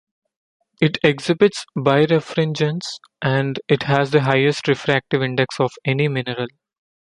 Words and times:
It 0.81 0.97
exhibits 1.03 1.67
birefringence, 1.77 2.87
and 3.21 3.59
it 3.67 3.83
has 3.83 4.09
the 4.09 4.21
highest 4.23 4.67
refractive 4.67 5.21
index 5.21 5.59
of 5.59 5.71
any 5.85 6.07
mineral. 6.07 6.47